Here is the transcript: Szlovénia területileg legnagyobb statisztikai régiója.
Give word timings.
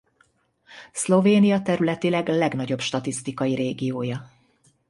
Szlovénia 0.91 1.61
területileg 1.61 2.27
legnagyobb 2.27 2.79
statisztikai 2.79 3.53
régiója. 3.55 4.29